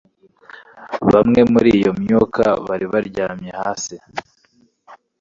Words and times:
Bamwe 1.11 1.41
muri 1.51 1.69
iyo 1.77 1.91
myuka 2.01 2.43
bari 2.67 2.85
baryamye 2.93 3.51
hasi 3.61 3.95